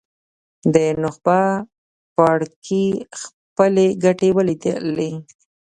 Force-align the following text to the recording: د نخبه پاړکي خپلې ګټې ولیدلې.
د 0.73 0.75
نخبه 1.03 1.39
پاړکي 2.15 2.85
خپلې 3.21 3.87
ګټې 4.03 4.29
ولیدلې. 4.37 5.11